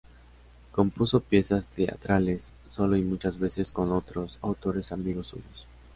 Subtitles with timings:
[0.71, 5.67] Compuso piezas teatrales solo y muchas veces con otros autores amigos suyos.